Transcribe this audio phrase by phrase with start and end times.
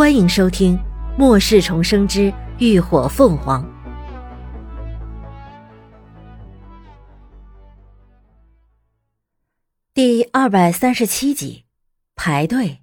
[0.00, 0.78] 欢迎收听
[1.18, 3.62] 《末世重生之浴火凤凰》
[9.92, 11.64] 第二百三十七集。
[12.16, 12.78] 排队。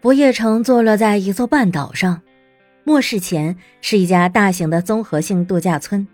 [0.00, 2.22] 不夜城坐落在一座半岛上，
[2.82, 6.04] 末世前是一家大型的综合性度假村，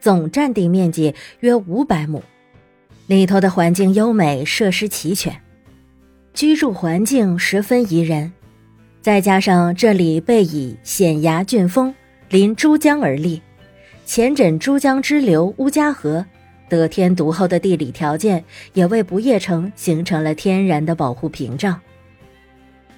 [0.00, 2.22] 总占地面积约五百亩，
[3.06, 5.40] 里头的环境优美，设施齐全，
[6.34, 8.30] 居住环境十分宜人。
[9.02, 11.94] 再加上这里背倚险崖峻峰，
[12.28, 13.40] 临珠江而立，
[14.04, 16.26] 前枕珠江支流乌家河，
[16.68, 18.44] 得天独厚的地理条件
[18.74, 21.80] 也为不夜城形成了天然的保护屏障。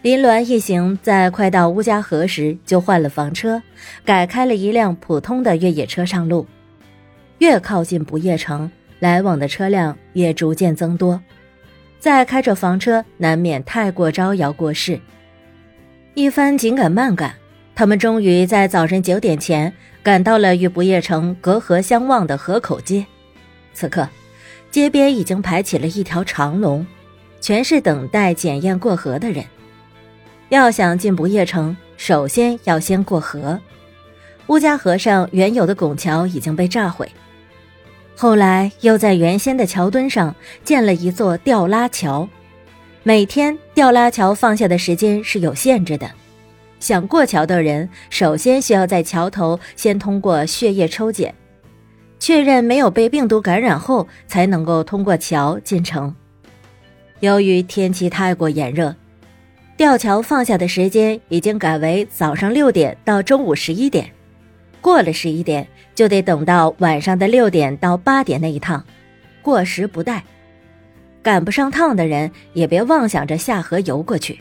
[0.03, 3.63] 林鸾一行在快到乌家河时就换了房车，
[4.05, 6.45] 改开了一辆普通的越野车上路。
[7.39, 11.21] 越靠近不夜城，来往的车辆也逐渐增多，
[12.01, 14.99] 再开着房车难免太过招摇过市。
[16.15, 17.35] 一番紧赶慢赶，
[17.75, 23.07] 他们终于在早晨九点前赶到了与不夜城隔河相望的河口街。
[23.73, 24.07] 此刻，
[24.71, 26.87] 街边已经排起了一条长龙，
[27.41, 29.43] 全是等待检验过河的人。
[30.51, 33.59] 要想进不夜城，首先要先过河。
[34.49, 37.11] 乌家河上原有的拱桥已经被炸毁，
[38.15, 42.29] 后来又在原先的桥墩上建了一座吊拉桥。
[43.05, 46.09] 每天吊拉桥放下的时间是有限制的，
[46.79, 51.35] 想过桥的人首先需要在桥头先通过血液抽检，
[52.21, 56.15] 确认没有被病毒感染后，才能够通过桥进城。
[57.19, 58.95] 由于天气太过炎热，
[59.77, 64.09] 吊桥放下的时间已经改为早上六点到中午十一点，
[64.81, 68.85] 过了十一点就得等到晚上的六点到八点那一趟，
[69.43, 70.23] 过时不待。
[71.23, 74.41] 赶不上趟的人也别妄想着下河游过去。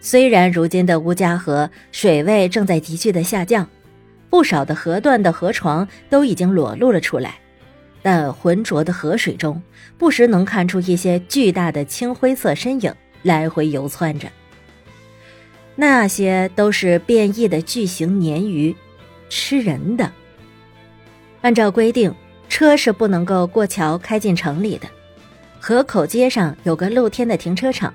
[0.00, 3.68] 虽然如今的乌家河水位正在急剧的下降，
[4.30, 7.36] 不少的河段的河床都已经裸露了出来，
[8.00, 9.62] 但浑浊的河水中
[9.98, 12.92] 不时能看出一些巨大的青灰色身影
[13.22, 14.28] 来回游窜着。
[15.76, 18.74] 那些都是变异的巨型鲶鱼，
[19.28, 20.10] 吃人的。
[21.40, 22.14] 按照规定，
[22.48, 24.88] 车是不能够过桥开进城里的。
[25.64, 27.94] 河口街上有个露天的停车场，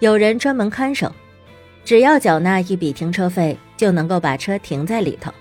[0.00, 1.14] 有人专门看守，
[1.84, 5.32] 只要缴纳一笔停车费，就能够把车停在里头。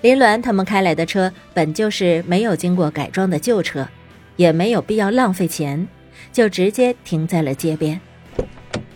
[0.00, 3.86] 林鸾他们开来的车本就是没有经过改装的旧车，
[4.34, 5.86] 也没有必要浪费钱，
[6.32, 8.00] 就直接停在了街边。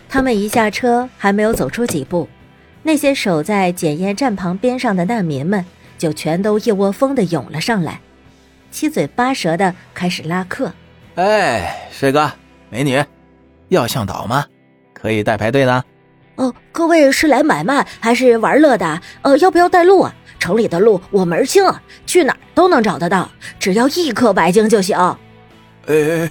[0.08, 2.28] 他们一下车，还没有走出几步，
[2.82, 5.64] 那些守在检验站旁边上的难民们
[5.96, 8.00] 就全都一窝蜂的涌了上来，
[8.72, 10.72] 七嘴八舌的开始拉客。
[11.18, 12.30] 哎，帅哥，
[12.70, 13.04] 美女，
[13.70, 14.46] 要向导吗？
[14.94, 15.84] 可以带排队的。
[16.36, 19.00] 哦，各位是来买卖还是玩乐的？
[19.22, 20.14] 呃，要不要带路啊？
[20.38, 21.64] 城里的路我门清，
[22.06, 24.96] 去哪儿都能找得到，只要一颗白晶就行。
[24.96, 25.16] 哎
[25.88, 26.30] 哎，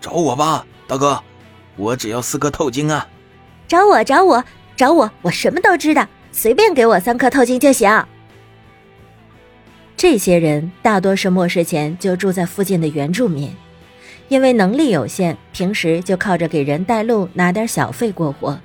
[0.00, 1.22] 找我吧，大哥，
[1.76, 3.06] 我只要四颗透晶啊。
[3.68, 4.42] 找我，找我，
[4.74, 8.06] 找我，我什么都知道，随便给我三颗透晶就行。
[9.94, 13.54] 这些人大多是末世前就住在附近的原住民。
[14.28, 18.58] 因为能力有限，平时就靠着给人带路拿点小费过活。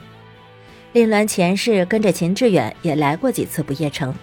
[0.93, 4.15] 林鸾前世跟着秦志远也来过几次不夜城，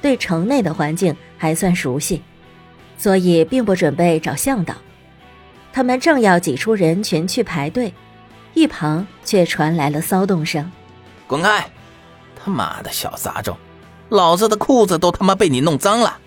[0.00, 2.22] 对城内的环境还算熟悉，
[2.96, 4.74] 所以并不准备找向导。
[5.72, 7.92] 他们正要挤出人群去排队，
[8.54, 10.72] 一旁却传来了骚动声
[11.28, 11.64] ：“滚开！
[12.34, 13.56] 他妈的小杂种，
[14.08, 16.18] 老子的裤子都他妈被你弄脏了！”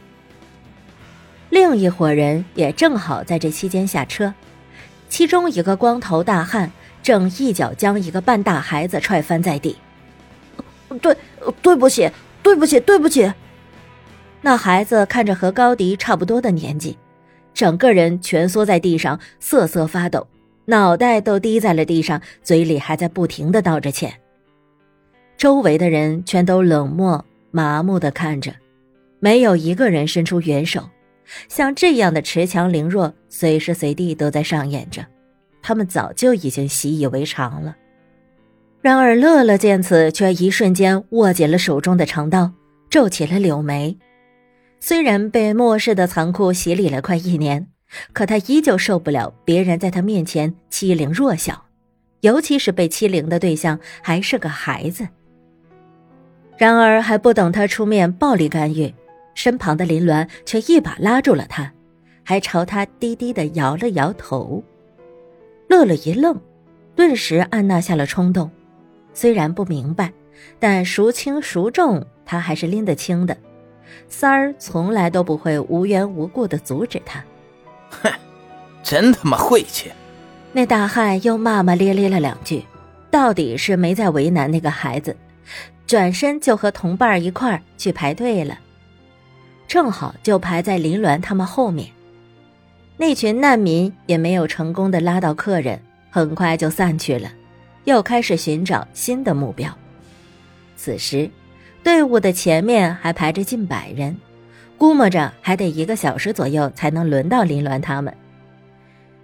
[1.51, 4.33] 另一伙人也正好在这期间下车。
[5.09, 6.71] 其中一个光头大汉
[7.03, 9.75] 正一脚将一个半大孩子踹翻在地。
[11.01, 11.15] 对，
[11.61, 12.09] 对不起，
[12.41, 13.31] 对不起，对不起。
[14.41, 16.97] 那孩子看着和高迪差不多的年纪，
[17.53, 20.25] 整个人蜷缩在地上瑟瑟发抖，
[20.65, 24.13] 脑袋都低在了地上，嘴里还在不停的道着歉。
[25.37, 28.53] 周围的人全都冷漠麻木的看着，
[29.19, 30.89] 没有一个人伸出援手。
[31.47, 35.05] 像这样的恃强凌弱，随时随地都在上演着，
[35.61, 37.75] 他们早就已经习以为常了。
[38.81, 42.51] 然而乐乐见此，却一瞬间握紧了手中的长刀，
[42.89, 43.97] 皱起了柳眉。
[44.79, 47.67] 虽然被末世的残酷洗礼了快一年，
[48.11, 51.65] 可他依旧受不了别人在他面前欺凌弱小，
[52.21, 55.07] 尤其是被欺凌的对象还是个孩子。
[56.57, 58.93] 然而还不等他出面暴力干预。
[59.41, 61.73] 身旁的林鸾却一把拉住了他，
[62.23, 64.63] 还朝他低低的摇了摇头。
[65.67, 66.39] 乐乐一愣，
[66.95, 68.51] 顿时按捺下了冲动，
[69.15, 70.13] 虽然不明白，
[70.59, 73.35] 但孰轻孰重他还是拎得清的。
[74.07, 77.23] 三儿从来都不会无缘无故的阻止他。
[77.89, 78.13] 哼，
[78.83, 79.91] 真他妈晦气！
[80.51, 82.63] 那大汉又骂骂咧咧了两句，
[83.09, 85.17] 到底是没再为难那个孩子，
[85.87, 88.59] 转身就和同伴一块儿去排队了。
[89.71, 91.87] 正好就排在林鸾他们后面。
[92.97, 95.79] 那群难民也没有成功的拉到客人，
[96.09, 97.31] 很快就散去了，
[97.85, 99.73] 又开始寻找新的目标。
[100.75, 101.31] 此时，
[101.81, 104.17] 队伍的前面还排着近百人，
[104.77, 108.13] 估摸着还得一个小时左右才能轮到林鸾他们。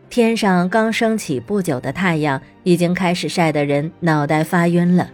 [0.10, 5.10] 天上刚升起不久的太阳，已经开始晒得人脑袋发晕了。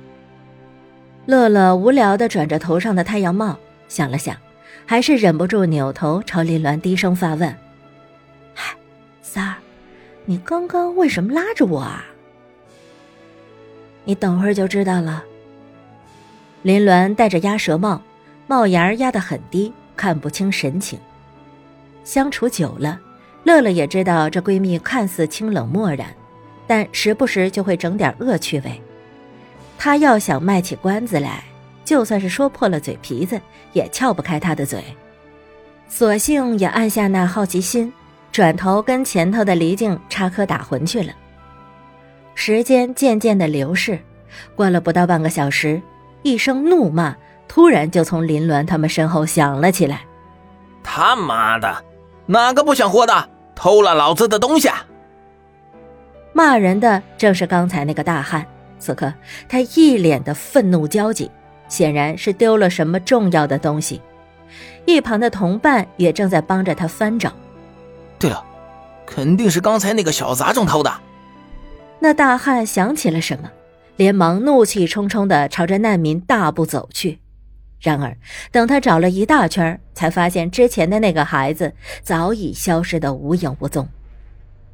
[1.25, 3.57] 乐乐无聊地转着头上的太阳帽，
[3.87, 4.37] 想了想，
[4.85, 7.55] 还是忍不住扭头朝林鸾低声发问。
[8.53, 8.75] 嗨
[9.21, 9.55] 三儿，
[10.25, 12.05] 你刚刚为什么拉着我啊？
[14.05, 15.23] 你等会儿就知道了。
[16.61, 18.01] 林鸾戴着鸭舌帽，
[18.47, 20.99] 帽檐压得很低，看不清神情。
[22.03, 22.99] 相处久了，
[23.43, 26.13] 乐乐也知道这闺蜜看似清冷漠然，
[26.67, 28.81] 但时不时就会整点恶趣味。
[29.77, 31.43] 她要想卖起关子来，
[31.83, 33.39] 就算是说破了嘴皮子，
[33.73, 34.83] 也撬不开他的嘴。
[35.87, 37.91] 索性也按下那好奇心。
[38.31, 41.13] 转头跟前头的黎静插科打诨去了。
[42.33, 43.99] 时间渐渐的流逝，
[44.55, 45.79] 过了不到半个小时，
[46.23, 47.15] 一声怒骂
[47.47, 50.01] 突然就从林鸾他们身后响了起来
[50.83, 51.85] ：“他妈的，
[52.25, 54.67] 哪个不想活的偷了老子的东西？”
[56.33, 58.43] 骂人的正是刚才那个大汉。
[58.79, 59.13] 此刻
[59.47, 61.29] 他一脸的愤怒焦急，
[61.73, 63.99] 显然是丢了什么重要的东西。
[64.85, 67.33] 一旁的同伴也正在帮着他翻找。
[68.19, 68.45] 对了，
[69.07, 70.93] 肯定是刚才那个小杂种偷的。
[71.99, 73.49] 那大汉想起了什么，
[73.95, 77.17] 连忙怒气冲冲的朝着难民大步走去。
[77.81, 78.15] 然而，
[78.51, 81.73] 等他找了一大圈，才发现之前的那个孩子
[82.03, 83.89] 早已消失的无影无踪。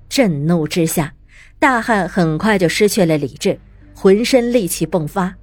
[0.09, 1.13] 震怒之下，
[1.59, 3.57] 大汉很快就失去了理智，
[3.95, 5.33] 浑身戾气迸发。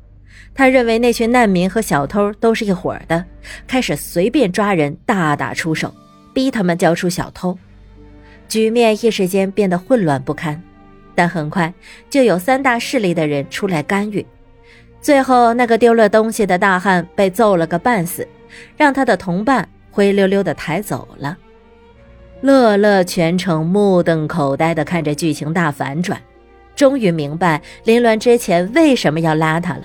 [0.54, 3.24] 他认为那群难民和小偷都是一伙的，
[3.66, 5.94] 开始随便抓人，大打出手，
[6.32, 7.58] 逼他们交出小偷。
[8.48, 10.62] 局面一时间变得混乱不堪，
[11.14, 11.72] 但很快
[12.08, 14.24] 就有三大势力的人出来干预。
[15.00, 18.26] 最后，那个丢了东西的大汉被揍了个半死，
[18.76, 21.36] 让他的同伴灰溜溜的抬走了。
[22.40, 26.20] 乐乐全程目瞪口呆的看着剧情大反转，
[26.74, 29.82] 终于明白林鸾之前为什么要拉他了，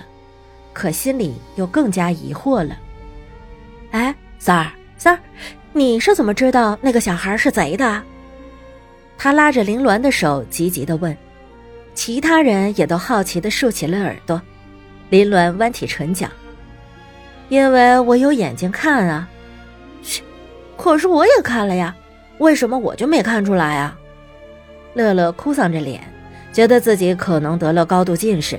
[0.72, 2.76] 可心里又更加疑惑了。
[3.90, 5.20] 哎，三儿，三儿，
[5.72, 8.02] 你是怎么知道那个小孩是贼的？
[9.18, 11.16] 他拉着林鸾的手，急急的问
[11.94, 14.40] ：“其他人也都好奇的竖起了耳朵。”
[15.10, 16.26] 林鸾弯起唇角
[17.48, 19.28] ：“因为我有眼睛看啊。
[20.02, 20.22] ”“切，
[20.76, 21.94] 可是我也看了呀，
[22.38, 23.96] 为什么我就没看出来啊？”
[24.94, 26.02] 乐乐哭丧着脸，
[26.52, 28.58] 觉得自己可能得了高度近视。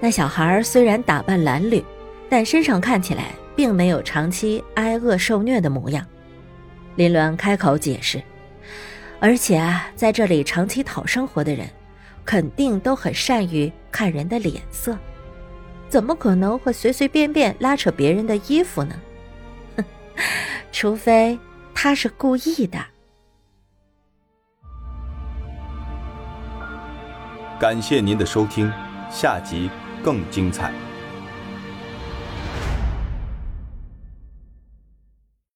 [0.00, 1.82] 那小孩虽然打扮褴褛，
[2.28, 6.06] 但身上看起来并没有长期挨饿受虐的模样。
[6.96, 8.22] 林鸾开口解释。
[9.20, 11.68] 而且啊，在这里长期讨生活的人，
[12.24, 14.96] 肯定都很善于看人的脸色，
[15.88, 18.94] 怎么可能会随随便便拉扯别人的衣服呢？
[19.76, 19.84] 哼，
[20.70, 21.36] 除非
[21.74, 22.78] 他是故意的。
[27.58, 28.72] 感谢您的收听，
[29.10, 29.68] 下集
[30.02, 30.87] 更精彩。